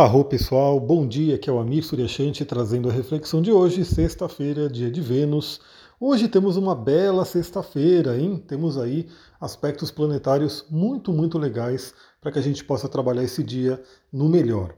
Arro 0.00 0.24
pessoal, 0.24 0.78
bom 0.78 1.04
dia, 1.04 1.34
aqui 1.34 1.50
é 1.50 1.52
o 1.52 1.58
Amir 1.58 1.82
Suryashanti 1.82 2.44
trazendo 2.44 2.88
a 2.88 2.92
reflexão 2.92 3.42
de 3.42 3.50
hoje, 3.50 3.84
sexta-feira, 3.84 4.70
dia 4.70 4.88
de 4.88 5.00
Vênus. 5.00 5.60
Hoje 5.98 6.28
temos 6.28 6.56
uma 6.56 6.72
bela 6.72 7.24
sexta-feira, 7.24 8.16
hein? 8.16 8.40
Temos 8.46 8.78
aí 8.78 9.08
aspectos 9.40 9.90
planetários 9.90 10.64
muito, 10.70 11.12
muito 11.12 11.36
legais 11.36 11.92
para 12.20 12.30
que 12.30 12.38
a 12.38 12.42
gente 12.42 12.62
possa 12.64 12.88
trabalhar 12.88 13.24
esse 13.24 13.42
dia 13.42 13.82
no 14.12 14.28
melhor. 14.28 14.72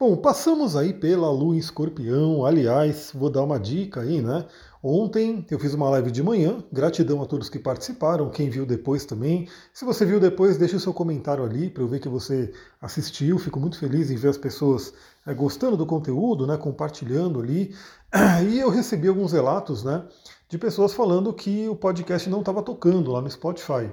Bom, 0.00 0.16
passamos 0.16 0.76
aí 0.76 0.94
pela 0.94 1.30
Lua 1.30 1.54
em 1.54 1.58
Escorpião, 1.58 2.46
aliás, 2.46 3.10
vou 3.14 3.28
dar 3.28 3.42
uma 3.42 3.60
dica 3.60 4.00
aí, 4.00 4.22
né? 4.22 4.46
Ontem 4.82 5.44
eu 5.50 5.58
fiz 5.58 5.74
uma 5.74 5.90
live 5.90 6.10
de 6.10 6.22
manhã, 6.22 6.64
gratidão 6.72 7.20
a 7.20 7.26
todos 7.26 7.50
que 7.50 7.58
participaram, 7.58 8.30
quem 8.30 8.48
viu 8.48 8.64
depois 8.64 9.04
também. 9.04 9.46
Se 9.74 9.84
você 9.84 10.06
viu 10.06 10.18
depois, 10.18 10.56
deixe 10.56 10.74
o 10.74 10.80
seu 10.80 10.94
comentário 10.94 11.44
ali 11.44 11.68
para 11.68 11.82
eu 11.82 11.86
ver 11.86 12.00
que 12.00 12.08
você 12.08 12.50
assistiu. 12.80 13.38
Fico 13.38 13.60
muito 13.60 13.78
feliz 13.78 14.10
em 14.10 14.16
ver 14.16 14.28
as 14.28 14.38
pessoas 14.38 14.94
é, 15.26 15.34
gostando 15.34 15.76
do 15.76 15.84
conteúdo, 15.84 16.46
né, 16.46 16.56
compartilhando 16.56 17.38
ali. 17.38 17.74
E 18.50 18.58
eu 18.58 18.70
recebi 18.70 19.06
alguns 19.06 19.32
relatos 19.32 19.84
né, 19.84 20.02
de 20.48 20.56
pessoas 20.56 20.94
falando 20.94 21.30
que 21.30 21.68
o 21.68 21.76
podcast 21.76 22.30
não 22.30 22.40
estava 22.40 22.62
tocando 22.62 23.12
lá 23.12 23.20
no 23.20 23.30
Spotify. 23.30 23.92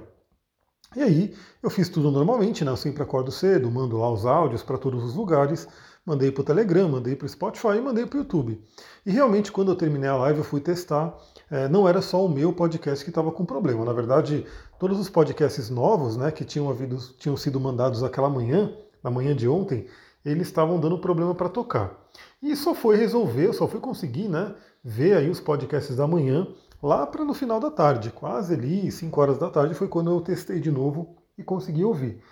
E 0.96 1.02
aí 1.02 1.34
eu 1.62 1.68
fiz 1.68 1.90
tudo 1.90 2.10
normalmente, 2.10 2.64
né? 2.64 2.70
Eu 2.70 2.76
sempre 2.76 3.02
acordo 3.02 3.30
cedo, 3.30 3.70
mando 3.70 3.98
lá 3.98 4.10
os 4.10 4.24
áudios 4.24 4.62
para 4.62 4.78
todos 4.78 5.04
os 5.04 5.14
lugares 5.14 5.68
mandei 6.08 6.32
para 6.32 6.40
o 6.40 6.44
Telegram, 6.44 6.88
mandei 6.88 7.14
para 7.14 7.26
o 7.26 7.28
Spotify 7.28 7.76
e 7.76 7.80
mandei 7.82 8.06
para 8.06 8.16
o 8.16 8.20
YouTube. 8.20 8.58
E 9.04 9.10
realmente, 9.10 9.52
quando 9.52 9.70
eu 9.70 9.76
terminei 9.76 10.08
a 10.08 10.16
live, 10.16 10.38
eu 10.38 10.44
fui 10.44 10.58
testar. 10.58 11.14
É, 11.50 11.68
não 11.68 11.86
era 11.86 12.00
só 12.00 12.24
o 12.24 12.28
meu 12.28 12.50
podcast 12.50 13.04
que 13.04 13.10
estava 13.10 13.30
com 13.30 13.44
problema. 13.44 13.84
Na 13.84 13.92
verdade, 13.92 14.46
todos 14.78 14.98
os 14.98 15.10
podcasts 15.10 15.68
novos, 15.68 16.16
né, 16.16 16.30
que 16.30 16.46
tinham, 16.46 16.70
havido, 16.70 16.96
tinham 17.18 17.36
sido 17.36 17.60
mandados 17.60 18.02
aquela 18.02 18.30
manhã, 18.30 18.72
na 19.04 19.10
manhã 19.10 19.36
de 19.36 19.46
ontem, 19.46 19.86
eles 20.24 20.48
estavam 20.48 20.80
dando 20.80 20.98
problema 20.98 21.34
para 21.34 21.50
tocar. 21.50 22.08
E 22.42 22.56
só 22.56 22.74
foi 22.74 22.96
resolver, 22.96 23.52
só 23.52 23.68
fui 23.68 23.78
conseguir, 23.78 24.28
né, 24.28 24.54
ver 24.82 25.14
aí 25.14 25.28
os 25.28 25.40
podcasts 25.40 25.94
da 25.94 26.06
manhã 26.06 26.46
lá 26.82 27.06
para 27.06 27.24
no 27.24 27.34
final 27.34 27.60
da 27.60 27.70
tarde, 27.70 28.10
quase 28.10 28.54
ali 28.54 28.90
5 28.90 29.20
horas 29.20 29.38
da 29.38 29.50
tarde 29.50 29.74
foi 29.74 29.88
quando 29.88 30.10
eu 30.10 30.20
testei 30.22 30.58
de 30.58 30.70
novo 30.70 31.16
e 31.36 31.42
consegui 31.42 31.84
ouvir. 31.84 32.22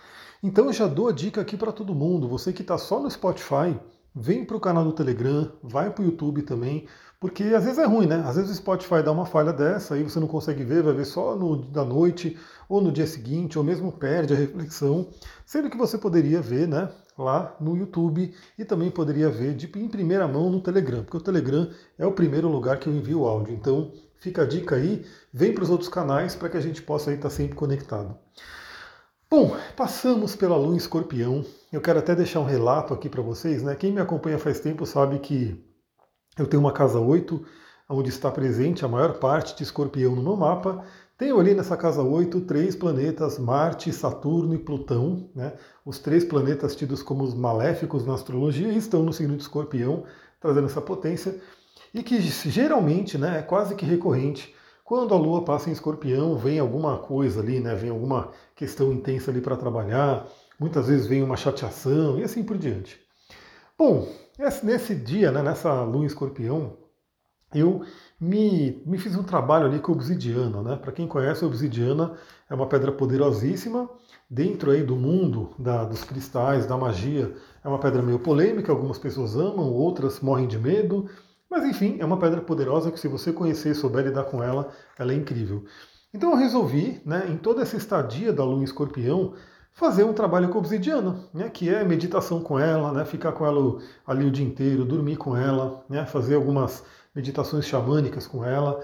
Então 0.47 0.67
eu 0.67 0.73
já 0.73 0.87
dou 0.87 1.09
a 1.09 1.13
dica 1.13 1.41
aqui 1.41 1.57
para 1.57 1.73
todo 1.73 1.93
mundo. 1.93 2.29
Você 2.29 2.53
que 2.53 2.63
está 2.63 2.79
só 2.79 3.01
no 3.01 3.11
Spotify, 3.11 3.77
vem 4.15 4.45
para 4.45 4.57
o 4.57 4.61
canal 4.61 4.85
do 4.85 4.93
Telegram, 4.93 5.51
vai 5.61 5.91
para 5.91 6.03
o 6.03 6.05
YouTube 6.05 6.43
também, 6.43 6.87
porque 7.19 7.43
às 7.43 7.65
vezes 7.65 7.81
é 7.81 7.85
ruim, 7.85 8.07
né? 8.07 8.23
Às 8.25 8.37
vezes 8.37 8.53
o 8.53 8.55
Spotify 8.55 9.03
dá 9.03 9.11
uma 9.11 9.27
falha 9.27 9.53
dessa, 9.53 9.95
aí 9.97 10.05
você 10.05 10.21
não 10.21 10.29
consegue 10.29 10.63
ver, 10.63 10.85
vai 10.85 10.95
ver 10.95 11.05
só 11.05 11.35
no 11.35 11.57
da 11.57 11.85
noite, 11.85 12.39
ou 12.69 12.81
no 12.81 12.93
dia 12.93 13.09
seguinte, 13.09 13.59
ou 13.59 13.65
mesmo 13.65 13.91
perde 13.91 14.35
a 14.35 14.37
reflexão, 14.37 15.09
sendo 15.45 15.69
que 15.69 15.77
você 15.77 15.99
poderia 15.99 16.41
ver, 16.41 16.69
né? 16.69 16.91
Lá 17.19 17.57
no 17.61 17.77
YouTube 17.77 18.33
e 18.57 18.65
também 18.65 18.89
poderia 18.89 19.29
ver 19.29 19.53
de, 19.53 19.67
em 19.75 19.89
primeira 19.89 20.29
mão 20.29 20.49
no 20.49 20.61
Telegram, 20.61 21.03
porque 21.03 21.17
o 21.17 21.21
Telegram 21.21 21.69
é 21.99 22.07
o 22.07 22.13
primeiro 22.13 22.47
lugar 22.47 22.79
que 22.79 22.89
eu 22.89 22.95
envio 22.95 23.23
o 23.23 23.27
áudio. 23.27 23.53
Então 23.53 23.91
fica 24.21 24.43
a 24.43 24.47
dica 24.47 24.77
aí, 24.77 25.05
vem 25.33 25.53
para 25.53 25.65
os 25.65 25.71
outros 25.71 25.89
canais 25.89 26.37
para 26.37 26.49
que 26.49 26.57
a 26.57 26.61
gente 26.61 26.83
possa 26.83 27.13
estar 27.13 27.31
sempre 27.31 27.57
conectado. 27.57 28.17
Bom, 29.29 29.57
passamos 29.77 30.37
pela 30.37 30.57
lua 30.57 30.75
em 30.75 30.77
escorpião. 30.77 31.45
Eu 31.73 31.81
quero 31.81 31.99
até 31.99 32.15
deixar 32.15 32.39
um 32.39 32.45
relato 32.45 32.95
aqui 32.95 33.09
para 33.09 33.21
vocês. 33.21 33.61
Né? 33.61 33.75
Quem 33.75 33.91
me 33.91 34.01
acompanha 34.01 34.39
faz 34.39 34.61
tempo 34.61 34.87
sabe 34.87 35.19
que 35.19 35.61
eu 36.39 36.47
tenho 36.47 36.61
uma 36.63 36.73
casa 36.73 37.01
8, 37.01 37.45
onde 37.91 38.09
está 38.09 38.31
presente 38.31 38.85
a 38.85 38.89
maior 38.89 39.19
parte 39.19 39.57
de 39.57 39.65
escorpião 39.65 40.15
no 40.15 40.23
meu 40.23 40.37
mapa. 40.37 40.85
Tenho 41.19 41.41
ali 41.41 41.55
nessa 41.55 41.77
casa 41.77 42.03
8 42.03 42.43
três 42.43 42.77
planetas, 42.77 43.37
Marte, 43.37 43.93
Saturno 43.93 44.55
e 44.55 44.59
Plutão. 44.59 45.29
Né? 45.35 45.55
Os 45.85 45.99
três 45.99 46.25
planetas 46.25 46.77
tidos 46.77 47.03
como 47.03 47.25
os 47.25 47.35
maléficos 47.35 48.07
na 48.07 48.15
astrologia 48.15 48.73
estão 48.73 49.03
no 49.03 49.13
signo 49.13 49.37
de 49.37 49.43
escorpião, 49.43 50.05
trazendo 50.41 50.67
essa 50.67 50.81
potência. 50.81 51.37
E 51.93 52.01
que 52.05 52.21
geralmente 52.21 53.19
né, 53.19 53.41
é 53.41 53.43
quase 53.43 53.75
que 53.75 53.85
recorrente 53.85 54.55
quando 54.87 55.13
a 55.13 55.19
Lua 55.19 55.43
passa 55.45 55.69
em 55.69 55.73
escorpião, 55.73 56.39
vem 56.39 56.61
alguma 56.61 56.97
coisa 56.97 57.41
ali, 57.41 57.59
né? 57.59 57.75
Vem 57.75 57.91
alguma 57.91 58.31
questão 58.55 58.93
intensa 58.93 59.33
ali 59.33 59.41
para 59.41 59.57
trabalhar, 59.57 60.25
muitas 60.61 60.87
vezes 60.87 61.09
vem 61.09 61.25
uma 61.25 61.37
chateação 61.37 62.21
e 62.21 62.23
assim 62.23 62.45
por 62.45 62.57
diante. 62.57 62.97
Bom, 63.77 64.09
nesse 64.63 64.95
dia, 64.95 65.33
né, 65.33 65.43
nessa 65.43 65.83
Lua 65.83 66.05
em 66.05 66.07
escorpião, 66.07 66.77
eu 67.53 67.83
me, 68.21 68.81
me 68.87 68.97
fiz 68.97 69.17
um 69.17 69.25
trabalho 69.25 69.67
ali 69.67 69.81
com 69.81 69.91
obsidiana, 69.91 70.63
né? 70.63 70.77
Para 70.77 70.93
quem 70.93 71.09
conhece, 71.09 71.43
a 71.43 71.49
obsidiana 71.49 72.17
é 72.49 72.55
uma 72.55 72.69
pedra 72.69 72.93
poderosíssima 72.93 73.91
dentro 74.31 74.71
aí 74.71 74.85
do 74.85 74.95
mundo 74.95 75.51
da, 75.59 75.85
dos 75.85 76.05
cristais, 76.05 76.65
da 76.65 76.77
magia. 76.77 77.35
É 77.65 77.69
uma 77.69 77.81
pedra 77.81 78.03
meio 78.03 78.21
polêmica, 78.21 78.71
algumas 78.71 78.99
pessoas 78.99 79.35
amam, 79.35 79.73
outras 79.73 80.21
morrem 80.21 80.47
de 80.47 80.61
medo. 80.61 81.11
Mas 81.51 81.65
enfim, 81.65 81.97
é 82.01 82.05
uma 82.05 82.19
pedra 82.19 82.41
poderosa 82.41 82.91
que 82.91 82.99
se 82.99 83.09
você 83.09 83.33
conhecer 83.33 83.71
e 83.71 83.75
souber 83.75 84.05
lidar 84.05 84.25
com 84.25 84.43
ela, 84.43 84.69
ela 84.99 85.13
é 85.13 85.17
incrível. 85.17 85.65
Então 86.13 86.31
eu 86.31 86.37
resolvi, 86.37 87.01
né, 87.05 87.27
em 87.29 87.37
toda 87.37 87.63
essa 87.63 87.77
estadia 87.77 88.33
da 88.33 88.45
lua 88.45 88.61
em 88.61 88.65
escorpião, 88.65 89.35
fazer 89.73 90.05
um 90.05 90.13
trabalho 90.15 90.49
com 90.49 90.59
obsidiana, 90.59 91.17
né, 91.33 91.51
que 91.51 91.69
é 91.69 91.85
meditação 91.85 92.41
com 92.41 92.59
ela, 92.59 92.93
né, 92.93 93.05
ficar 93.05 93.33
com 93.33 93.45
ela 93.45 93.79
ali 94.07 94.25
o 94.25 94.31
dia 94.31 94.45
inteiro, 94.45 94.85
dormir 94.85 95.17
com 95.17 95.37
ela, 95.37 95.85
né, 95.89 96.07
fazer 96.07 96.35
algumas 96.35 96.83
meditações 97.15 97.67
xamânicas 97.67 98.27
com 98.27 98.45
ela. 98.45 98.83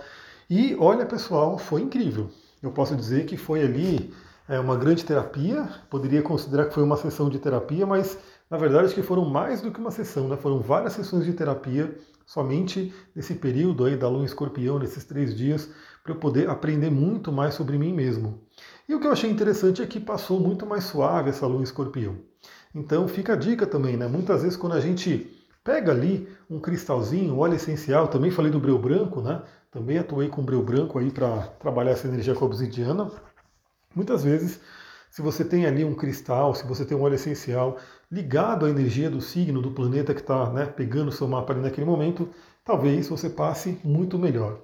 E 0.48 0.76
olha, 0.78 1.06
pessoal, 1.06 1.58
foi 1.58 1.80
incrível. 1.80 2.28
Eu 2.62 2.70
posso 2.70 2.94
dizer 2.94 3.24
que 3.24 3.36
foi 3.36 3.62
ali 3.62 4.12
é, 4.48 4.58
uma 4.60 4.76
grande 4.76 5.04
terapia, 5.04 5.68
poderia 5.88 6.22
considerar 6.22 6.66
que 6.66 6.74
foi 6.74 6.82
uma 6.82 6.96
sessão 6.96 7.30
de 7.30 7.38
terapia, 7.38 7.86
mas 7.86 8.18
na 8.52 8.58
verdade 8.58 8.84
acho 8.84 8.94
que 8.94 9.02
foram 9.02 9.24
mais 9.24 9.62
do 9.62 9.70
que 9.70 9.80
uma 9.80 9.90
sessão, 9.90 10.28
né, 10.28 10.36
foram 10.36 10.60
várias 10.60 10.92
sessões 10.92 11.24
de 11.24 11.32
terapia 11.32 11.96
somente 12.26 12.94
nesse 13.16 13.34
período 13.34 13.86
aí 13.86 13.96
da 13.96 14.10
lua 14.10 14.20
em 14.20 14.26
escorpião, 14.26 14.78
nesses 14.78 15.04
três 15.06 15.34
dias, 15.34 15.70
para 16.04 16.12
eu 16.12 16.16
poder 16.16 16.50
aprender 16.50 16.90
muito 16.90 17.32
mais 17.32 17.54
sobre 17.54 17.78
mim 17.78 17.94
mesmo. 17.94 18.42
E 18.86 18.94
o 18.94 19.00
que 19.00 19.06
eu 19.06 19.12
achei 19.12 19.30
interessante 19.30 19.80
é 19.80 19.86
que 19.86 19.98
passou 19.98 20.38
muito 20.38 20.66
mais 20.66 20.84
suave 20.84 21.30
essa 21.30 21.46
lua 21.46 21.60
em 21.60 21.64
escorpião. 21.64 22.18
Então 22.74 23.08
fica 23.08 23.32
a 23.32 23.36
dica 23.36 23.66
também, 23.66 23.96
né? 23.96 24.06
Muitas 24.06 24.42
vezes 24.42 24.58
quando 24.58 24.74
a 24.74 24.80
gente 24.80 25.34
pega 25.64 25.90
ali 25.90 26.28
um 26.50 26.60
cristalzinho, 26.60 27.38
óleo 27.38 27.54
essencial, 27.54 28.08
também 28.08 28.30
falei 28.30 28.52
do 28.52 28.60
breu 28.60 28.78
branco, 28.78 29.22
né? 29.22 29.40
Também 29.70 29.96
atuei 29.96 30.28
com 30.28 30.42
breu 30.42 30.62
branco 30.62 30.98
aí 30.98 31.10
para 31.10 31.38
trabalhar 31.58 31.92
essa 31.92 32.06
energia 32.06 32.34
com 32.34 32.44
obsidiana. 32.44 33.10
Muitas 33.94 34.22
vezes 34.22 34.60
se 35.12 35.20
você 35.20 35.44
tem 35.44 35.66
ali 35.66 35.84
um 35.84 35.94
cristal, 35.94 36.54
se 36.54 36.66
você 36.66 36.86
tem 36.86 36.96
um 36.96 37.02
óleo 37.02 37.16
essencial 37.16 37.76
ligado 38.10 38.64
à 38.64 38.70
energia 38.70 39.10
do 39.10 39.20
signo 39.20 39.60
do 39.60 39.70
planeta 39.70 40.14
que 40.14 40.22
está 40.22 40.48
né, 40.50 40.64
pegando 40.64 41.08
o 41.08 41.12
seu 41.12 41.28
mapa 41.28 41.52
ali 41.52 41.60
naquele 41.60 41.84
momento, 41.84 42.30
talvez 42.64 43.10
você 43.10 43.28
passe 43.28 43.78
muito 43.84 44.18
melhor. 44.18 44.58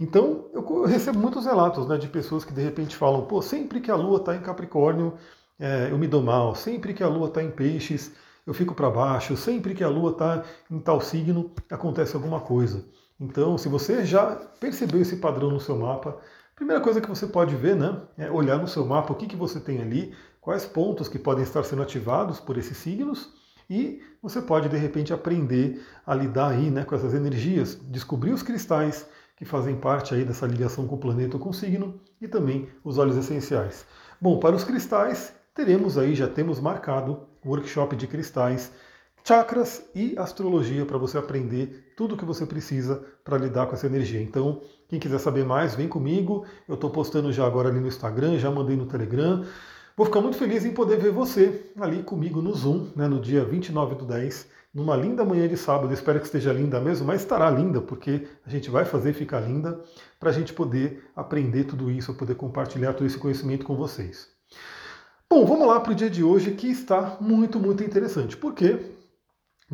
Então, 0.00 0.46
eu 0.52 0.84
recebo 0.86 1.20
muitos 1.20 1.46
relatos 1.46 1.86
né, 1.86 1.96
de 1.98 2.08
pessoas 2.08 2.44
que 2.44 2.52
de 2.52 2.60
repente 2.60 2.96
falam: 2.96 3.26
pô, 3.26 3.40
sempre 3.40 3.80
que 3.80 3.92
a 3.92 3.94
lua 3.94 4.18
está 4.18 4.34
em 4.34 4.40
Capricórnio, 4.40 5.14
é, 5.56 5.92
eu 5.92 5.98
me 5.98 6.08
dou 6.08 6.20
mal, 6.20 6.56
sempre 6.56 6.92
que 6.94 7.04
a 7.04 7.08
lua 7.08 7.28
está 7.28 7.40
em 7.40 7.52
Peixes, 7.52 8.10
eu 8.44 8.52
fico 8.52 8.74
para 8.74 8.90
baixo, 8.90 9.36
sempre 9.36 9.72
que 9.72 9.84
a 9.84 9.88
lua 9.88 10.10
está 10.10 10.42
em 10.68 10.80
tal 10.80 11.00
signo, 11.00 11.52
acontece 11.70 12.16
alguma 12.16 12.40
coisa. 12.40 12.84
Então, 13.20 13.56
se 13.56 13.68
você 13.68 14.04
já 14.04 14.34
percebeu 14.58 15.00
esse 15.00 15.18
padrão 15.18 15.48
no 15.48 15.60
seu 15.60 15.78
mapa, 15.78 16.18
Primeira 16.62 16.80
coisa 16.80 17.00
que 17.00 17.08
você 17.08 17.26
pode 17.26 17.56
ver, 17.56 17.74
né, 17.74 18.02
é 18.16 18.30
olhar 18.30 18.56
no 18.56 18.68
seu 18.68 18.86
mapa 18.86 19.12
o 19.12 19.16
que, 19.16 19.26
que 19.26 19.34
você 19.34 19.58
tem 19.58 19.82
ali, 19.82 20.14
quais 20.40 20.64
pontos 20.64 21.08
que 21.08 21.18
podem 21.18 21.42
estar 21.42 21.64
sendo 21.64 21.82
ativados 21.82 22.38
por 22.38 22.56
esses 22.56 22.76
signos, 22.76 23.32
e 23.68 24.00
você 24.22 24.40
pode 24.40 24.68
de 24.68 24.76
repente 24.76 25.12
aprender 25.12 25.84
a 26.06 26.14
lidar 26.14 26.50
aí, 26.50 26.70
né, 26.70 26.84
com 26.84 26.94
essas 26.94 27.14
energias, 27.14 27.74
descobrir 27.90 28.32
os 28.32 28.44
cristais 28.44 29.04
que 29.36 29.44
fazem 29.44 29.74
parte 29.74 30.14
aí 30.14 30.24
dessa 30.24 30.46
ligação 30.46 30.86
com 30.86 30.94
o 30.94 31.00
planeta 31.00 31.36
ou 31.36 31.42
com 31.42 31.48
o 31.48 31.52
signo, 31.52 32.00
e 32.20 32.28
também 32.28 32.68
os 32.84 32.96
óleos 32.96 33.16
essenciais. 33.16 33.84
Bom, 34.20 34.38
para 34.38 34.54
os 34.54 34.62
cristais, 34.62 35.34
teremos 35.52 35.98
aí, 35.98 36.14
já 36.14 36.28
temos 36.28 36.60
marcado 36.60 37.26
o 37.44 37.48
workshop 37.48 37.96
de 37.96 38.06
cristais 38.06 38.70
chakras 39.24 39.88
e 39.94 40.14
astrologia 40.18 40.84
para 40.84 40.98
você 40.98 41.16
aprender 41.16 41.92
tudo 41.96 42.14
o 42.14 42.18
que 42.18 42.24
você 42.24 42.44
precisa 42.44 43.04
para 43.24 43.38
lidar 43.38 43.66
com 43.66 43.74
essa 43.74 43.86
energia. 43.86 44.20
Então, 44.20 44.60
quem 44.92 45.00
quiser 45.00 45.18
saber 45.18 45.42
mais, 45.42 45.74
vem 45.74 45.88
comigo. 45.88 46.44
Eu 46.68 46.74
estou 46.74 46.90
postando 46.90 47.32
já 47.32 47.46
agora 47.46 47.70
ali 47.70 47.80
no 47.80 47.88
Instagram, 47.88 48.38
já 48.38 48.50
mandei 48.50 48.76
no 48.76 48.84
Telegram. 48.84 49.42
Vou 49.96 50.04
ficar 50.04 50.20
muito 50.20 50.36
feliz 50.36 50.66
em 50.66 50.72
poder 50.72 50.98
ver 50.98 51.10
você 51.10 51.72
ali 51.80 52.02
comigo 52.02 52.42
no 52.42 52.54
Zoom, 52.54 52.88
né, 52.94 53.08
no 53.08 53.18
dia 53.18 53.42
29 53.42 53.94
do 53.94 54.04
10, 54.04 54.48
numa 54.74 54.94
linda 54.94 55.24
manhã 55.24 55.48
de 55.48 55.56
sábado. 55.56 55.94
Espero 55.94 56.20
que 56.20 56.26
esteja 56.26 56.52
linda 56.52 56.78
mesmo, 56.78 57.06
mas 57.06 57.22
estará 57.22 57.50
linda, 57.50 57.80
porque 57.80 58.28
a 58.44 58.50
gente 58.50 58.68
vai 58.68 58.84
fazer 58.84 59.14
ficar 59.14 59.40
linda 59.40 59.80
para 60.20 60.28
a 60.28 60.32
gente 60.32 60.52
poder 60.52 61.02
aprender 61.16 61.64
tudo 61.64 61.90
isso, 61.90 62.12
poder 62.12 62.34
compartilhar 62.34 62.92
todo 62.92 63.06
esse 63.06 63.16
conhecimento 63.16 63.64
com 63.64 63.74
vocês. 63.74 64.28
Bom, 65.26 65.46
vamos 65.46 65.66
lá 65.66 65.80
para 65.80 65.92
o 65.92 65.94
dia 65.94 66.10
de 66.10 66.22
hoje 66.22 66.50
que 66.50 66.66
está 66.66 67.16
muito, 67.18 67.58
muito 67.58 67.82
interessante. 67.82 68.36
Por 68.36 68.52
quê? 68.52 68.78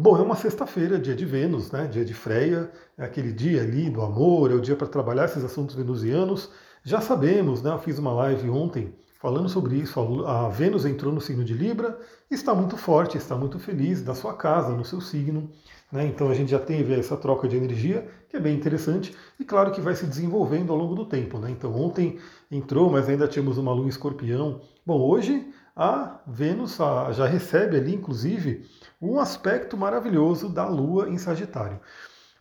Bom, 0.01 0.17
é 0.17 0.23
uma 0.23 0.37
sexta-feira, 0.37 0.97
dia 0.97 1.17
de 1.17 1.25
Vênus, 1.25 1.73
né? 1.73 1.89
dia 1.89 2.05
de 2.05 2.15
Freia, 2.15 2.71
é 2.97 3.05
aquele 3.05 3.33
dia 3.33 3.63
ali 3.63 3.91
do 3.91 4.01
amor, 4.01 4.53
é 4.53 4.55
o 4.55 4.61
dia 4.61 4.77
para 4.77 4.87
trabalhar 4.87 5.25
esses 5.25 5.43
assuntos 5.43 5.75
venusianos. 5.75 6.53
Já 6.85 7.01
sabemos, 7.01 7.63
né? 7.63 7.73
eu 7.73 7.81
fiz 7.81 7.99
uma 7.99 8.13
live 8.13 8.49
ontem 8.49 8.95
falando 9.21 9.49
sobre 9.49 9.75
isso. 9.75 9.99
A 10.25 10.49
Vênus 10.51 10.87
entrou 10.87 11.13
no 11.13 11.21
signo 11.21 11.43
de 11.43 11.53
Libra, 11.53 11.99
está 12.31 12.55
muito 12.55 12.77
forte, 12.77 13.19
está 13.19 13.35
muito 13.35 13.59
feliz 13.59 14.01
da 14.01 14.15
sua 14.15 14.35
casa, 14.35 14.69
no 14.69 14.85
seu 14.85 15.01
signo. 15.01 15.51
Né? 15.91 16.07
Então 16.07 16.31
a 16.31 16.35
gente 16.35 16.53
já 16.53 16.61
teve 16.61 16.95
essa 16.95 17.17
troca 17.17 17.49
de 17.49 17.57
energia, 17.57 18.09
que 18.29 18.37
é 18.37 18.41
bem 18.41 18.55
interessante, 18.55 19.13
e 19.41 19.45
claro 19.45 19.73
que 19.73 19.81
vai 19.81 19.97
se 19.97 20.07
desenvolvendo 20.07 20.73
ao 20.73 20.79
longo 20.79 20.95
do 20.95 21.07
tempo. 21.07 21.41
Né? 21.41 21.51
Então 21.51 21.75
ontem 21.75 22.21
entrou, 22.53 22.89
mas 22.89 23.09
ainda 23.09 23.27
tínhamos 23.27 23.59
uma 23.59 23.73
lua 23.73 23.87
em 23.87 23.89
escorpião. 23.89 24.61
Bom, 24.87 25.01
hoje 25.01 25.45
a 25.75 26.21
Vênus 26.25 26.77
já 26.77 27.27
recebe 27.27 27.77
ali, 27.77 27.95
inclusive, 27.95 28.65
um 29.01 29.19
aspecto 29.21 29.77
maravilhoso 29.77 30.49
da 30.49 30.67
lua 30.67 31.09
em 31.09 31.19
Sagitário. 31.19 31.81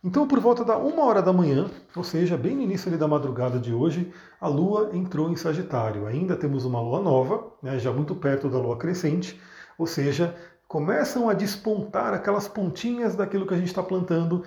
Então, 0.02 0.28
por 0.28 0.38
volta 0.38 0.64
da 0.64 0.78
uma 0.78 1.04
hora 1.04 1.20
da 1.20 1.32
manhã, 1.32 1.68
ou 1.94 2.04
seja, 2.04 2.36
bem 2.36 2.54
no 2.54 2.62
início 2.62 2.96
da 2.96 3.08
madrugada 3.08 3.58
de 3.58 3.74
hoje, 3.74 4.12
a 4.40 4.46
Lua 4.46 4.90
entrou 4.92 5.28
em 5.28 5.34
Sagitário. 5.34 6.06
Ainda 6.06 6.36
temos 6.36 6.64
uma 6.64 6.80
Lua 6.80 7.02
nova, 7.02 7.52
né, 7.60 7.80
já 7.80 7.92
muito 7.92 8.14
perto 8.14 8.48
da 8.48 8.58
Lua 8.58 8.76
crescente, 8.78 9.40
ou 9.76 9.88
seja, 9.88 10.36
começam 10.68 11.28
a 11.28 11.34
despontar 11.34 12.14
aquelas 12.14 12.46
pontinhas 12.46 13.16
daquilo 13.16 13.44
que 13.44 13.54
a 13.54 13.56
gente 13.56 13.66
está 13.66 13.82
plantando. 13.82 14.44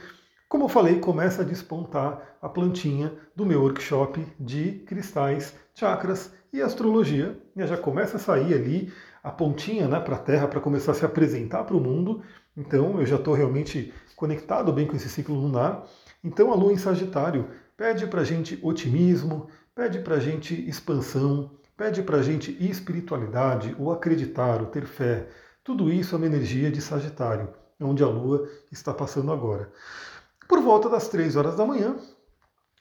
Como 0.47 0.65
eu 0.65 0.69
falei, 0.69 0.99
começa 0.99 1.41
a 1.41 1.45
despontar 1.45 2.37
a 2.41 2.47
plantinha 2.47 3.13
do 3.35 3.45
meu 3.45 3.61
workshop 3.61 4.25
de 4.39 4.83
cristais, 4.87 5.53
chakras 5.75 6.31
e 6.51 6.61
astrologia. 6.61 7.37
E 7.55 7.65
já 7.65 7.77
começa 7.77 8.17
a 8.17 8.19
sair 8.19 8.53
ali 8.53 8.91
a 9.23 9.31
pontinha 9.31 9.87
né, 9.87 9.99
para 9.99 10.15
a 10.15 10.19
Terra 10.19 10.47
para 10.47 10.59
começar 10.59 10.91
a 10.91 10.95
se 10.95 11.05
apresentar 11.05 11.63
para 11.63 11.75
o 11.75 11.81
mundo. 11.81 12.21
Então 12.55 12.99
eu 12.99 13.05
já 13.05 13.15
estou 13.15 13.33
realmente 13.33 13.93
conectado 14.15 14.71
bem 14.71 14.87
com 14.87 14.95
esse 14.95 15.09
ciclo 15.09 15.35
lunar. 15.35 15.87
Então 16.23 16.51
a 16.51 16.55
Lua 16.55 16.73
em 16.73 16.77
Sagitário 16.77 17.47
pede 17.75 18.05
para 18.07 18.21
a 18.21 18.23
gente 18.23 18.59
otimismo, 18.61 19.47
pede 19.73 19.99
para 19.99 20.15
a 20.15 20.19
gente 20.19 20.53
expansão, 20.69 21.51
pede 21.75 22.03
para 22.03 22.17
a 22.17 22.21
gente 22.21 22.55
espiritualidade, 22.63 23.75
o 23.79 23.91
acreditar, 23.91 24.61
o 24.61 24.67
ter 24.67 24.85
fé. 24.85 25.27
Tudo 25.63 25.91
isso 25.91 26.15
é 26.15 26.17
uma 26.17 26.27
energia 26.27 26.71
de 26.71 26.81
Sagitário, 26.81 27.49
onde 27.79 28.03
a 28.03 28.07
Lua 28.07 28.47
está 28.71 28.93
passando 28.93 29.31
agora. 29.31 29.71
Por 30.47 30.59
volta 30.61 30.89
das 30.89 31.07
3 31.07 31.35
horas 31.35 31.55
da 31.55 31.65
manhã, 31.65 31.95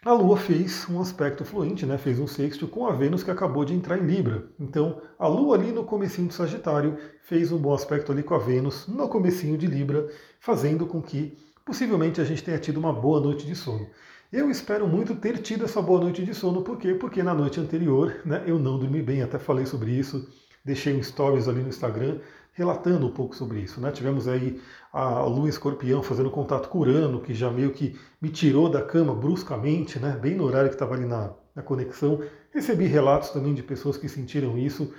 a 0.02 0.14
Lua 0.14 0.36
fez 0.38 0.88
um 0.88 0.98
aspecto 0.98 1.44
fluente, 1.44 1.84
né? 1.84 1.98
fez 1.98 2.18
um 2.18 2.26
sexto 2.26 2.66
com 2.66 2.86
a 2.86 2.92
Vênus 2.92 3.22
que 3.22 3.30
acabou 3.30 3.66
de 3.66 3.74
entrar 3.74 3.98
em 3.98 4.06
Libra. 4.06 4.48
Então, 4.58 5.02
a 5.18 5.28
Lua 5.28 5.56
ali 5.56 5.72
no 5.72 5.84
comecinho 5.84 6.28
do 6.28 6.32
Sagitário 6.32 6.96
fez 7.22 7.52
um 7.52 7.58
bom 7.58 7.74
aspecto 7.74 8.10
ali 8.10 8.22
com 8.22 8.34
a 8.34 8.38
Vênus 8.38 8.86
no 8.88 9.08
comecinho 9.10 9.58
de 9.58 9.66
Libra, 9.66 10.08
fazendo 10.40 10.86
com 10.86 11.02
que 11.02 11.36
possivelmente 11.66 12.18
a 12.18 12.24
gente 12.24 12.42
tenha 12.42 12.58
tido 12.58 12.78
uma 12.78 12.94
boa 12.94 13.20
noite 13.20 13.46
de 13.46 13.54
sono. 13.54 13.86
Eu 14.32 14.50
espero 14.50 14.88
muito 14.88 15.14
ter 15.16 15.36
tido 15.38 15.66
essa 15.66 15.82
boa 15.82 16.00
noite 16.00 16.24
de 16.24 16.32
sono, 16.32 16.62
por 16.62 16.78
quê? 16.78 16.94
Porque 16.94 17.22
na 17.22 17.34
noite 17.34 17.60
anterior 17.60 18.22
né, 18.24 18.42
eu 18.46 18.58
não 18.58 18.78
dormi 18.78 19.02
bem, 19.02 19.20
até 19.20 19.38
falei 19.38 19.66
sobre 19.66 19.90
isso, 19.90 20.26
deixei 20.64 20.96
um 20.96 21.02
stories 21.02 21.48
ali 21.48 21.62
no 21.62 21.68
Instagram 21.68 22.18
relatando 22.52 23.06
um 23.06 23.12
pouco 23.12 23.34
sobre 23.34 23.60
isso. 23.60 23.80
Né? 23.80 23.90
Tivemos 23.90 24.28
aí 24.28 24.60
a 24.92 25.22
Lua 25.22 25.48
Escorpião 25.48 26.02
fazendo 26.02 26.30
contato 26.30 26.68
com 26.68 26.78
Urano, 26.78 27.20
que 27.20 27.32
já 27.32 27.50
meio 27.50 27.70
que 27.72 27.98
me 28.20 28.28
tirou 28.28 28.68
da 28.68 28.82
cama 28.82 29.14
bruscamente, 29.14 29.98
né? 29.98 30.18
bem 30.20 30.34
no 30.34 30.44
horário 30.44 30.68
que 30.68 30.74
estava 30.74 30.94
ali 30.94 31.06
na, 31.06 31.32
na 31.54 31.62
conexão. 31.62 32.20
Recebi 32.52 32.86
relatos 32.86 33.30
também 33.30 33.54
de 33.54 33.62
pessoas 33.62 33.96
que 33.96 34.08
sentiram 34.08 34.58
isso. 34.58 34.92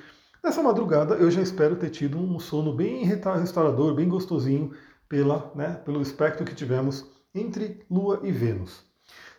Nessa 0.43 0.63
madrugada 0.63 1.15
eu 1.15 1.29
já 1.29 1.41
espero 1.41 1.75
ter 1.75 1.89
tido 1.89 2.17
um 2.17 2.39
sono 2.39 2.73
bem 2.73 3.05
restaurador, 3.05 3.93
bem 3.93 4.09
gostosinho, 4.09 4.71
pela, 5.07 5.51
né, 5.53 5.73
pelo 5.85 6.01
espectro 6.01 6.45
que 6.45 6.55
tivemos 6.55 7.05
entre 7.35 7.85
Lua 7.89 8.21
e 8.23 8.31
Vênus. 8.31 8.90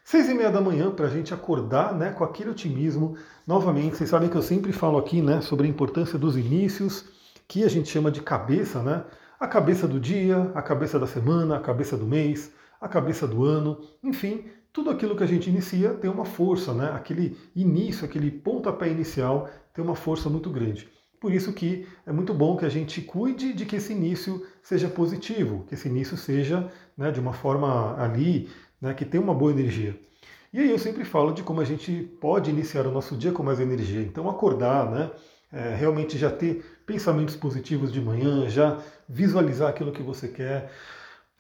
Seis 0.05 0.29
e 0.29 0.35
meia 0.35 0.51
da 0.51 0.61
manhã 0.61 0.91
para 0.91 1.07
a 1.07 1.11
gente 1.11 1.33
acordar 1.33 1.95
né, 1.95 2.11
com 2.11 2.25
aquele 2.25 2.51
otimismo. 2.51 3.17
Novamente, 3.47 3.97
vocês 3.97 4.11
sabem 4.11 4.29
que 4.29 4.37
eu 4.37 4.43
sempre 4.43 4.73
falo 4.73 4.99
aqui 4.99 5.23
né, 5.23 5.41
sobre 5.41 5.67
a 5.67 5.71
importância 5.71 6.19
dos 6.19 6.37
inícios, 6.37 7.05
que 7.47 7.63
a 7.63 7.69
gente 7.69 7.89
chama 7.89 8.11
de 8.11 8.21
cabeça, 8.21 8.83
né? 8.83 9.05
A 9.39 9.47
cabeça 9.47 9.87
do 9.87 10.01
dia, 10.01 10.51
a 10.55 10.63
cabeça 10.63 10.99
da 10.99 11.07
semana, 11.07 11.57
a 11.57 11.61
cabeça 11.61 11.97
do 11.97 12.07
mês, 12.07 12.53
a 12.81 12.89
cabeça 12.89 13.27
do 13.27 13.45
ano, 13.45 13.81
enfim, 14.03 14.45
tudo 14.73 14.91
aquilo 14.91 15.17
que 15.17 15.23
a 15.23 15.27
gente 15.27 15.49
inicia 15.49 15.95
tem 15.95 16.11
uma 16.11 16.25
força, 16.25 16.75
né? 16.75 16.91
Aquele 16.95 17.37
início, 17.55 18.05
aquele 18.05 18.31
pontapé 18.31 18.89
inicial 18.89 19.49
tem 19.73 19.85
uma 19.85 19.95
força 19.95 20.29
muito 20.29 20.51
grande. 20.51 20.89
Por 21.21 21.33
isso 21.33 21.53
que 21.53 21.87
é 22.05 22.11
muito 22.11 22.35
bom 22.35 22.57
que 22.57 22.65
a 22.65 22.69
gente 22.69 23.01
cuide 23.01 23.53
de 23.53 23.65
que 23.65 23.77
esse 23.77 23.93
início 23.93 24.45
seja 24.63 24.89
positivo, 24.89 25.65
que 25.69 25.75
esse 25.75 25.89
início 25.89 26.17
seja 26.17 26.69
né, 26.97 27.13
de 27.13 27.21
uma 27.21 27.33
forma 27.33 27.97
ali, 27.97 28.49
né, 28.83 28.93
que 28.93 29.05
tenha 29.05 29.23
uma 29.23 29.33
boa 29.33 29.53
energia. 29.53 29.97
E 30.53 30.59
aí 30.59 30.71
eu 30.71 30.79
sempre 30.79 31.05
falo 31.05 31.33
de 31.33 31.43
como 31.43 31.61
a 31.61 31.65
gente 31.65 32.03
pode 32.21 32.51
iniciar 32.51 32.87
o 32.87 32.91
nosso 32.91 33.17
dia 33.17 33.33
com 33.33 33.43
mais 33.43 33.61
energia. 33.61 34.03
Então 34.03 34.29
acordar, 34.29 34.91
né, 34.91 35.11
é, 35.53 35.75
realmente 35.75 36.19
já 36.19 36.31
ter 36.31 36.83
pensamentos 36.85 37.37
positivos 37.37 37.93
de 37.93 38.01
manhã, 38.01 38.49
já 38.51 38.79
visualizar 39.09 39.71
aquilo 39.71 39.93
que 39.93 40.03
você 40.03 40.27
quer. 40.27 40.71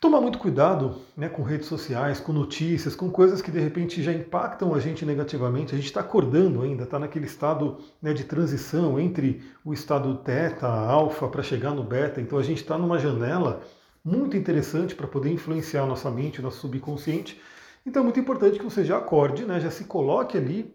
Tomar 0.00 0.20
muito 0.20 0.38
cuidado 0.38 0.96
né, 1.16 1.28
com 1.28 1.42
redes 1.42 1.68
sociais, 1.68 2.18
com 2.20 2.32
notícias, 2.32 2.94
com 2.96 3.10
coisas 3.10 3.40
que 3.40 3.50
de 3.50 3.60
repente 3.60 4.02
já 4.02 4.12
impactam 4.12 4.74
a 4.74 4.80
gente 4.80 5.04
negativamente. 5.04 5.74
A 5.74 5.76
gente 5.76 5.86
está 5.86 6.00
acordando 6.00 6.62
ainda, 6.62 6.84
está 6.84 6.98
naquele 6.98 7.26
estado 7.26 7.78
né, 8.00 8.12
de 8.12 8.24
transição 8.24 8.98
entre 8.98 9.42
o 9.64 9.72
estado 9.72 10.16
teta, 10.18 10.66
alfa, 10.66 11.28
para 11.28 11.42
chegar 11.42 11.72
no 11.72 11.84
beta. 11.84 12.20
Então 12.20 12.38
a 12.38 12.42
gente 12.42 12.62
está 12.62 12.78
numa 12.78 12.98
janela 12.98 13.62
muito 14.04 14.36
interessante 14.36 14.94
para 14.94 15.06
poder 15.06 15.30
influenciar 15.30 15.86
nossa 15.86 16.10
mente, 16.10 16.42
nosso 16.42 16.60
subconsciente. 16.60 17.40
Então 17.86 18.02
é 18.02 18.04
muito 18.04 18.20
importante 18.20 18.58
que 18.58 18.64
você 18.64 18.84
já 18.84 18.98
acorde, 18.98 19.44
né, 19.44 19.60
já 19.60 19.70
se 19.70 19.84
coloque 19.84 20.36
ali 20.36 20.74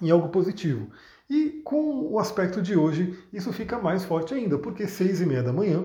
em 0.00 0.10
algo 0.10 0.28
positivo. 0.28 0.90
E 1.28 1.62
com 1.64 2.10
o 2.10 2.18
aspecto 2.18 2.60
de 2.60 2.76
hoje, 2.76 3.18
isso 3.32 3.52
fica 3.52 3.78
mais 3.78 4.04
forte 4.04 4.34
ainda, 4.34 4.58
porque 4.58 4.86
seis 4.86 5.20
e 5.20 5.26
meia 5.26 5.42
da 5.42 5.52
manhã, 5.52 5.84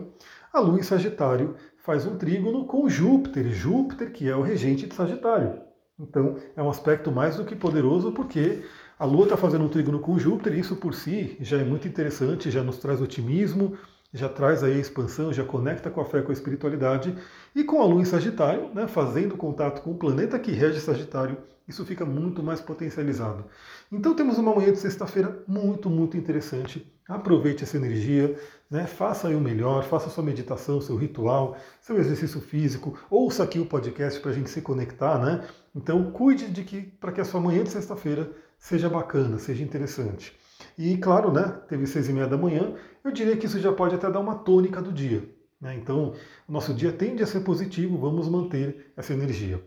a 0.52 0.60
Lua 0.60 0.80
em 0.80 0.84
Sagitário 0.84 1.56
faz 1.78 2.06
um 2.06 2.18
trígono 2.18 2.66
com 2.66 2.90
Júpiter, 2.90 3.50
Júpiter 3.50 4.12
que 4.12 4.28
é 4.28 4.36
o 4.36 4.42
regente 4.42 4.88
de 4.88 4.96
Sagitário. 4.96 5.62
Então 6.00 6.36
é 6.56 6.62
um 6.62 6.70
aspecto 6.70 7.12
mais 7.12 7.38
do 7.38 7.46
que 7.46 7.56
poderoso, 7.56 8.12
porque 8.12 8.63
a 9.00 9.06
Lua 9.06 9.24
está 9.24 9.38
fazendo 9.38 9.66
um 9.66 9.70
trígono 9.70 10.00
com 10.00 10.18
Júpiter, 10.18 10.54
e 10.54 10.60
isso 10.60 10.75
por 10.75 10.94
si 10.94 11.38
já 11.40 11.58
é 11.58 11.63
muito 11.63 11.88
interessante, 11.88 12.52
já 12.52 12.63
nos 12.63 12.78
traz 12.78 13.02
otimismo, 13.02 13.78
já 14.13 14.30
traz 14.30 14.63
aí 14.63 14.74
a 14.74 14.80
expansão, 14.80 15.33
já 15.33 15.44
conecta 15.44 15.89
com 15.89 16.01
a 16.01 16.06
fé, 16.06 16.21
com 16.21 16.31
a 16.31 16.33
espiritualidade, 16.33 17.15
e 17.56 17.63
com 17.63 17.81
a 17.81 17.86
Lua 17.86 18.01
em 18.01 18.06
Sagitário, 18.06 18.69
né, 18.74 18.88
fazendo 18.88 19.36
contato 19.36 19.81
com 19.81 19.92
o 19.92 19.98
planeta 19.98 20.39
que 20.39 20.51
rege 20.51 20.80
Sagitário, 20.80 21.38
isso 21.68 21.86
fica 21.86 22.06
muito 22.06 22.42
mais 22.42 22.62
potencializado. 22.62 23.44
Então 23.92 24.15
temos 24.15 24.38
uma 24.38 24.56
manhã 24.56 24.71
de 24.71 24.80
sexta-feira 24.80 25.44
muito, 25.45 25.89
muito 25.89 26.15
interessante. 26.15 26.89
Aproveite 27.07 27.63
essa 27.63 27.75
energia, 27.75 28.39
né? 28.71 28.88
faça 28.88 29.27
aí 29.27 29.36
o 29.36 29.42
melhor, 29.42 29.83
faça 29.83 30.10
sua 30.10 30.24
meditação, 30.24 30.80
seu 30.80 30.95
ritual, 30.95 31.57
seu 31.81 31.98
exercício 32.00 32.39
físico, 32.39 32.98
ouça 33.10 33.43
aqui 33.43 33.60
o 33.60 33.65
podcast 33.65 34.20
para 34.22 34.32
a 34.32 34.34
gente 34.34 34.50
se 34.50 34.62
conectar, 34.62 35.20
né? 35.20 35.46
Então 35.75 36.12
cuide 36.12 36.48
de 36.48 36.63
que 36.63 36.82
para 36.82 37.12
que 37.12 37.22
a 37.22 37.25
sua 37.25 37.41
manhã 37.41 37.63
de 37.63 37.70
sexta-feira 37.70 38.32
seja 38.58 38.89
bacana, 38.89 39.38
seja 39.38 39.63
interessante. 39.63 40.38
E 40.78 40.98
claro, 40.98 41.32
né? 41.32 41.60
Teve 41.68 41.88
seis 41.88 42.08
e 42.10 42.14
meia 42.14 42.28
da 42.28 42.38
manhã, 42.38 42.74
eu 43.04 43.12
diria 43.12 43.38
que 43.38 43.46
isso 43.46 43.60
já 43.60 43.72
pode 43.72 43.96
até 43.96 44.10
dar 44.10 44.20
uma 44.20 44.36
tônica 44.36 44.82
do 44.82 44.92
dia. 44.92 45.24
Né? 45.60 45.76
Então, 45.76 46.14
nosso 46.48 46.74
dia 46.74 46.92
tende 46.92 47.24
a 47.24 47.28
ser 47.28 47.42
positivo, 47.42 47.98
vamos 47.98 48.30
manter 48.30 48.92
essa 48.96 49.14
energia. 49.14 49.64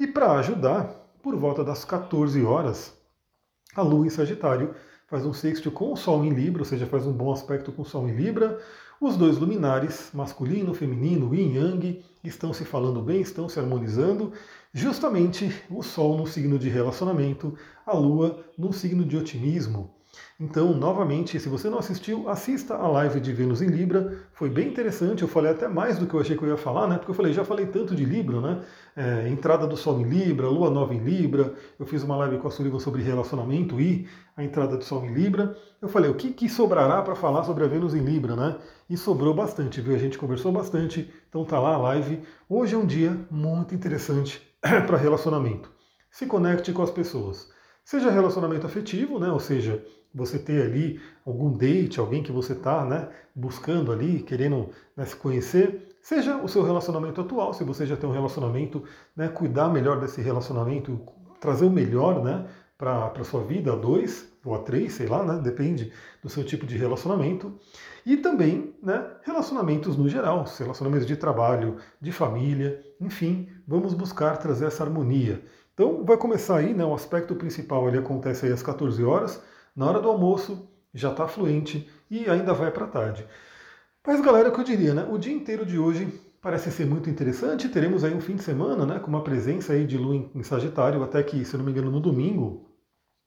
E 0.00 0.06
para 0.06 0.32
ajudar, 0.32 0.84
por 1.22 1.36
volta 1.36 1.62
das 1.62 1.84
14 1.84 2.42
horas, 2.42 2.96
a 3.74 3.82
Lua 3.82 4.06
em 4.06 4.10
Sagitário 4.10 4.74
faz 5.06 5.24
um 5.26 5.32
sexto 5.32 5.70
com 5.70 5.92
o 5.92 5.96
Sol 5.96 6.24
em 6.24 6.30
Libra, 6.30 6.62
ou 6.62 6.66
seja, 6.66 6.86
faz 6.86 7.06
um 7.06 7.12
bom 7.12 7.32
aspecto 7.32 7.72
com 7.72 7.82
o 7.82 7.84
Sol 7.84 8.08
em 8.08 8.14
Libra. 8.14 8.58
Os 9.00 9.16
dois 9.16 9.36
luminares, 9.38 10.10
masculino, 10.14 10.72
feminino, 10.72 11.34
yin 11.34 11.54
yang, 11.54 12.04
estão 12.22 12.52
se 12.52 12.64
falando 12.64 13.02
bem, 13.02 13.20
estão 13.20 13.48
se 13.48 13.58
harmonizando. 13.58 14.32
Justamente 14.72 15.54
o 15.68 15.82
Sol 15.82 16.16
no 16.16 16.26
signo 16.26 16.58
de 16.58 16.68
relacionamento, 16.68 17.56
a 17.84 17.92
Lua 17.92 18.44
no 18.56 18.72
signo 18.72 19.04
de 19.04 19.16
otimismo. 19.16 19.93
Então, 20.38 20.74
novamente, 20.74 21.38
se 21.38 21.48
você 21.48 21.68
não 21.70 21.78
assistiu, 21.78 22.28
assista 22.28 22.74
a 22.74 22.88
live 22.88 23.20
de 23.20 23.32
Vênus 23.32 23.62
em 23.62 23.66
Libra. 23.66 24.18
Foi 24.32 24.48
bem 24.48 24.68
interessante, 24.68 25.22
eu 25.22 25.28
falei 25.28 25.52
até 25.52 25.68
mais 25.68 25.98
do 25.98 26.06
que 26.06 26.14
eu 26.14 26.20
achei 26.20 26.36
que 26.36 26.42
eu 26.42 26.48
ia 26.48 26.56
falar, 26.56 26.88
né? 26.88 26.96
Porque 26.96 27.10
eu 27.10 27.14
falei, 27.14 27.32
já 27.32 27.44
falei 27.44 27.66
tanto 27.66 27.94
de 27.94 28.04
Libra, 28.04 28.40
né? 28.40 28.64
É, 28.96 29.28
entrada 29.28 29.66
do 29.66 29.76
Sol 29.76 30.00
em 30.00 30.04
Libra, 30.04 30.48
Lua 30.48 30.70
Nova 30.70 30.94
em 30.94 30.98
Libra. 30.98 31.54
Eu 31.78 31.86
fiz 31.86 32.02
uma 32.02 32.16
live 32.16 32.38
com 32.38 32.48
a 32.48 32.50
Sullivan 32.50 32.78
sobre 32.78 33.02
relacionamento 33.02 33.80
e 33.80 34.08
a 34.36 34.42
entrada 34.42 34.76
do 34.76 34.84
Sol 34.84 35.04
em 35.04 35.12
Libra. 35.12 35.56
Eu 35.80 35.88
falei, 35.88 36.10
o 36.10 36.14
que, 36.14 36.32
que 36.32 36.48
sobrará 36.48 37.02
para 37.02 37.14
falar 37.14 37.44
sobre 37.44 37.64
a 37.64 37.66
Vênus 37.66 37.94
em 37.94 38.00
Libra, 38.00 38.34
né? 38.34 38.56
E 38.88 38.96
sobrou 38.96 39.34
bastante, 39.34 39.80
viu? 39.80 39.94
A 39.94 39.98
gente 39.98 40.18
conversou 40.18 40.52
bastante, 40.52 41.12
então 41.28 41.44
tá 41.44 41.58
lá 41.58 41.74
a 41.74 41.78
live. 41.78 42.22
Hoje 42.48 42.74
é 42.74 42.78
um 42.78 42.86
dia 42.86 43.18
muito 43.30 43.74
interessante 43.74 44.42
para 44.60 44.96
relacionamento. 44.96 45.70
Se 46.10 46.26
conecte 46.26 46.72
com 46.72 46.82
as 46.82 46.90
pessoas. 46.90 47.52
Seja 47.84 48.10
relacionamento 48.10 48.66
afetivo, 48.66 49.18
né? 49.18 49.30
Ou 49.30 49.40
seja, 49.40 49.84
você 50.14 50.38
ter 50.38 50.62
ali 50.62 51.00
algum 51.26 51.52
date, 51.52 51.98
alguém 51.98 52.22
que 52.22 52.30
você 52.30 52.52
está 52.52 52.84
né, 52.84 53.08
buscando 53.34 53.90
ali, 53.90 54.22
querendo 54.22 54.70
né, 54.96 55.04
se 55.04 55.16
conhecer, 55.16 55.96
seja 56.00 56.36
o 56.36 56.48
seu 56.48 56.62
relacionamento 56.62 57.20
atual, 57.20 57.52
se 57.52 57.64
você 57.64 57.84
já 57.84 57.96
tem 57.96 58.08
um 58.08 58.12
relacionamento, 58.12 58.84
né, 59.16 59.28
cuidar 59.28 59.68
melhor 59.68 60.00
desse 60.00 60.20
relacionamento, 60.20 61.00
trazer 61.40 61.64
o 61.64 61.70
melhor 61.70 62.22
né, 62.22 62.46
para 62.78 63.12
a 63.18 63.24
sua 63.24 63.42
vida, 63.42 63.76
dois, 63.76 64.32
ou 64.44 64.54
a 64.54 64.58
três, 64.58 64.92
sei 64.92 65.06
lá, 65.06 65.24
né? 65.24 65.40
depende 65.42 65.92
do 66.22 66.28
seu 66.28 66.44
tipo 66.44 66.66
de 66.66 66.76
relacionamento. 66.76 67.58
E 68.04 68.16
também 68.16 68.74
né, 68.82 69.04
relacionamentos 69.22 69.96
no 69.96 70.08
geral, 70.08 70.44
relacionamentos 70.58 71.06
de 71.06 71.16
trabalho, 71.16 71.78
de 72.00 72.12
família, 72.12 72.84
enfim, 73.00 73.48
vamos 73.66 73.94
buscar 73.94 74.36
trazer 74.36 74.66
essa 74.66 74.84
harmonia. 74.84 75.42
Então 75.72 76.04
vai 76.04 76.16
começar 76.16 76.58
aí, 76.58 76.74
né, 76.74 76.84
o 76.84 76.94
aspecto 76.94 77.34
principal 77.34 77.88
ele 77.88 77.98
acontece 77.98 78.46
aí 78.46 78.52
às 78.52 78.62
14 78.62 79.02
horas, 79.02 79.42
na 79.74 79.86
hora 79.86 80.00
do 80.00 80.08
almoço, 80.08 80.68
já 80.92 81.10
está 81.10 81.26
fluente 81.26 81.88
e 82.10 82.28
ainda 82.30 82.52
vai 82.54 82.70
para 82.70 82.86
tarde. 82.86 83.26
Mas 84.06 84.20
galera, 84.20 84.48
o 84.48 84.52
que 84.52 84.60
eu 84.60 84.64
diria, 84.64 84.94
né? 84.94 85.08
O 85.10 85.18
dia 85.18 85.32
inteiro 85.32 85.64
de 85.64 85.78
hoje 85.78 86.20
parece 86.40 86.70
ser 86.70 86.86
muito 86.86 87.08
interessante. 87.08 87.70
Teremos 87.70 88.04
aí 88.04 88.14
um 88.14 88.20
fim 88.20 88.36
de 88.36 88.42
semana, 88.42 88.84
né? 88.84 88.98
Com 88.98 89.08
uma 89.08 89.24
presença 89.24 89.72
aí 89.72 89.86
de 89.86 89.96
Lua 89.96 90.30
em 90.34 90.42
Sagitário, 90.42 91.02
até 91.02 91.22
que, 91.22 91.44
se 91.44 91.54
eu 91.54 91.58
não 91.58 91.64
me 91.64 91.72
engano, 91.72 91.90
no 91.90 92.00
domingo, 92.00 92.70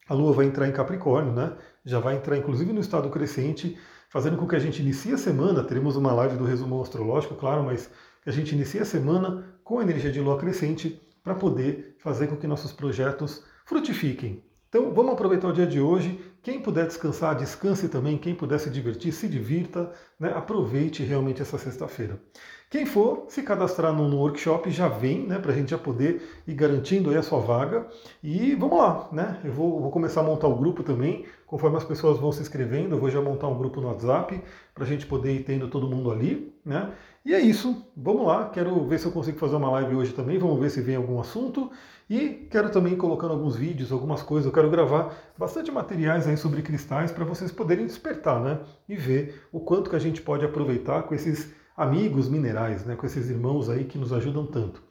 a 0.08 0.14
Lua 0.14 0.32
vai 0.32 0.46
entrar 0.46 0.68
em 0.68 0.72
Capricórnio, 0.72 1.34
né? 1.34 1.58
Já 1.84 2.00
vai 2.00 2.16
entrar, 2.16 2.38
inclusive, 2.38 2.72
no 2.72 2.80
estado 2.80 3.10
crescente, 3.10 3.78
fazendo 4.10 4.38
com 4.38 4.48
que 4.48 4.56
a 4.56 4.60
gente 4.60 4.82
inicie 4.82 5.14
a 5.14 5.18
semana. 5.18 5.64
Teremos 5.64 5.96
uma 5.96 6.14
live 6.14 6.38
do 6.38 6.46
resumo 6.46 6.80
astrológico, 6.82 7.36
claro, 7.36 7.64
mas 7.64 7.90
que 8.24 8.30
a 8.30 8.34
gente 8.34 8.54
inicie 8.54 8.80
a 8.80 8.86
semana 8.86 9.60
com 9.64 9.80
a 9.80 9.84
energia 9.84 10.12
de 10.12 10.22
Lua 10.22 10.38
crescente 10.38 11.02
para 11.24 11.34
poder 11.34 11.96
fazer 11.98 12.28
com 12.28 12.38
que 12.38 12.48
nossos 12.48 12.72
projetos 12.72 13.44
frutifiquem. 13.66 14.44
Então 14.70 14.94
vamos 14.94 15.14
aproveitar 15.14 15.48
o 15.48 15.54
dia 15.54 15.66
de 15.66 15.82
hoje. 15.82 16.20
Quem 16.42 16.62
puder 16.62 16.88
descansar, 16.88 17.36
descanse 17.36 17.90
também. 17.90 18.18
Quem 18.18 18.34
puder 18.34 18.60
se 18.60 18.70
divertir, 18.70 19.12
se 19.12 19.28
divirta. 19.28 19.92
Né? 20.20 20.32
Aproveite 20.34 21.04
realmente 21.04 21.42
essa 21.42 21.58
sexta-feira. 21.58 22.20
Quem 22.70 22.86
for 22.86 23.28
se 23.30 23.44
cadastrar 23.44 23.94
no, 23.94 24.18
workshop 24.18 24.70
já 24.70 24.90
vem, 24.90 25.26
né, 25.26 25.40
para 25.40 25.54
a 25.54 25.56
gente 25.56 25.72
já 25.72 25.78
poder 25.78 26.22
ir 26.46 26.54
garantindo 26.54 27.10
aí 27.10 27.16
a 27.16 27.24
sua 27.24 27.40
vaga. 27.40 27.88
E 28.22 28.56
vamos 28.56 28.78
lá, 28.78 29.08
né? 29.10 29.40
Eu 29.42 29.54
vou, 29.54 29.80
vou, 29.80 29.90
começar 29.90 30.20
a 30.20 30.24
montar 30.24 30.50
o 30.50 30.56
grupo 30.56 30.84
também, 30.84 31.26
conforme 31.46 31.78
as 31.78 31.86
pessoas 31.86 32.20
vão 32.20 32.30
se 32.30 32.42
inscrevendo, 32.42 32.94
eu 32.94 33.00
vou 33.00 33.10
já 33.10 33.22
montar 33.22 33.48
um 33.48 33.58
grupo 33.58 33.80
no 33.80 33.88
WhatsApp 33.88 34.44
para 34.74 34.84
a 34.84 34.88
gente 34.88 35.06
poder 35.06 35.34
ir 35.34 35.44
tendo 35.46 35.70
todo 35.70 35.88
mundo 35.88 36.12
ali, 36.12 36.54
né? 36.66 36.92
E 37.24 37.34
é 37.34 37.40
isso, 37.40 37.86
vamos 37.96 38.28
lá, 38.28 38.50
quero 38.50 38.86
ver 38.86 39.00
se 39.00 39.06
eu 39.06 39.14
consigo 39.14 39.38
fazer 39.38 39.56
uma 39.56 39.72
live 39.72 39.96
hoje 39.96 40.14
também, 40.14 40.38
vamos 40.38 40.60
ver 40.60 40.70
se 40.70 40.82
vem 40.82 40.98
algum 40.98 41.22
assunto. 41.22 41.72
E 42.10 42.48
quero 42.50 42.70
também 42.70 42.94
ir 42.94 42.98
colocando 42.98 43.32
alguns 43.34 43.56
vídeos, 43.56 43.92
algumas 43.92 44.24
coisas, 44.24 44.46
eu 44.46 44.54
quero 44.54 44.70
gravar 44.70 45.14
bastante 45.38 45.72
materiais 45.72 46.28
aí 46.28 46.38
sobre 46.38 46.62
cristais 46.62 47.12
para 47.12 47.26
vocês 47.26 47.52
poderem 47.52 47.86
despertar, 47.86 48.42
né? 48.42 48.60
E 48.88 48.96
ver 48.96 49.44
o 49.52 49.60
quanto 49.60 49.90
que 49.90 49.96
a 49.96 50.00
gente 50.00 50.22
pode 50.22 50.44
aproveitar 50.44 51.04
com 51.04 51.14
esses 51.14 51.54
amigos 51.78 52.28
minerais, 52.28 52.84
né, 52.84 52.96
com 52.96 53.06
esses 53.06 53.30
irmãos 53.30 53.70
aí 53.70 53.86
que 53.86 54.00
nos 54.00 54.12
ajudam 54.12 54.48
tanto. 54.48 54.82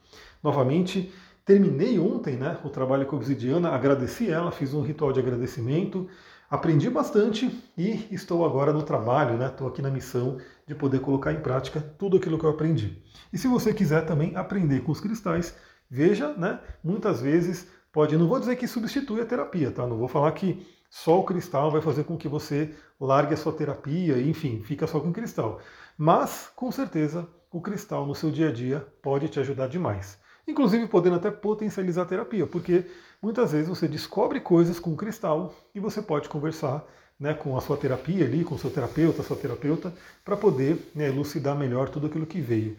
Novamente, 0.41 1.13
terminei 1.43 1.99
ontem 1.99 2.37
né, 2.37 2.57
o 2.63 2.69
trabalho 2.69 3.05
com 3.05 3.17
a 3.17 3.19
obsidiana, 3.19 3.69
agradeci 3.69 4.31
ela, 4.31 4.51
fiz 4.51 4.73
um 4.73 4.81
ritual 4.81 5.11
de 5.11 5.19
agradecimento, 5.19 6.07
aprendi 6.49 6.89
bastante 6.89 7.61
e 7.77 8.07
estou 8.09 8.45
agora 8.45 8.71
no 8.71 8.83
trabalho, 8.83 9.37
né, 9.37 9.47
estou 9.47 9.67
aqui 9.67 9.81
na 9.81 9.91
missão 9.91 10.37
de 10.65 10.73
poder 10.73 11.01
colocar 11.01 11.33
em 11.33 11.41
prática 11.41 11.81
tudo 11.81 12.15
aquilo 12.15 12.39
que 12.39 12.45
eu 12.45 12.51
aprendi. 12.51 13.03
E 13.33 13.37
se 13.37 13.49
você 13.49 13.73
quiser 13.73 14.05
também 14.05 14.37
aprender 14.37 14.79
com 14.79 14.93
os 14.93 15.01
cristais, 15.01 15.53
veja, 15.89 16.33
né, 16.37 16.61
muitas 16.81 17.19
vezes 17.19 17.67
pode, 17.97 18.15
não 18.15 18.27
vou 18.27 18.39
dizer 18.39 18.55
que 18.57 18.67
substitui 18.67 19.21
a 19.21 19.25
terapia, 19.25 19.71
tá? 19.71 19.87
Não 19.87 19.97
vou 19.97 20.07
falar 20.07 20.31
que 20.33 20.63
só 20.87 21.19
o 21.19 21.23
cristal 21.23 21.71
vai 21.71 21.81
fazer 21.81 22.03
com 22.03 22.15
que 22.15 22.27
você 22.27 22.75
largue 23.01 23.33
a 23.33 23.37
sua 23.37 23.51
terapia, 23.51 24.21
enfim, 24.21 24.61
fica 24.61 24.85
só 24.85 24.99
com 24.99 25.09
o 25.09 25.11
cristal. 25.11 25.59
Mas, 25.97 26.47
com 26.55 26.71
certeza, 26.71 27.27
o 27.51 27.59
cristal 27.59 28.05
no 28.05 28.13
seu 28.13 28.29
dia 28.29 28.49
a 28.49 28.51
dia 28.51 28.87
pode 29.01 29.27
te 29.29 29.39
ajudar 29.39 29.67
demais. 29.67 30.19
Inclusive 30.47 30.85
podendo 30.85 31.15
até 31.15 31.31
potencializar 31.31 32.03
a 32.03 32.05
terapia, 32.05 32.45
porque 32.45 32.85
muitas 33.19 33.51
vezes 33.51 33.67
você 33.67 33.87
descobre 33.87 34.39
coisas 34.41 34.79
com 34.79 34.93
o 34.93 34.95
cristal 34.95 35.55
e 35.73 35.79
você 35.79 35.99
pode 35.99 36.29
conversar 36.29 36.85
né, 37.19 37.33
com 37.33 37.57
a 37.57 37.61
sua 37.61 37.77
terapia 37.77 38.25
ali, 38.25 38.43
com 38.43 38.53
o 38.53 38.59
seu 38.59 38.69
terapeuta, 38.69 39.23
sua 39.23 39.37
terapeuta, 39.37 39.91
para 40.23 40.37
poder 40.37 40.91
né, 40.93 41.07
elucidar 41.07 41.57
melhor 41.57 41.89
tudo 41.89 42.05
aquilo 42.05 42.27
que 42.27 42.41
veio. 42.41 42.77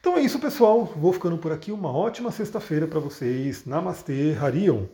Então 0.00 0.16
é 0.16 0.20
isso, 0.20 0.38
pessoal. 0.38 0.84
Vou 0.84 1.12
ficando 1.12 1.38
por 1.38 1.52
aqui. 1.52 1.72
Uma 1.72 1.90
ótima 1.90 2.30
sexta-feira 2.30 2.86
para 2.86 3.00
vocês. 3.00 3.64
Namastê, 3.64 4.36
Harion. 4.40 4.86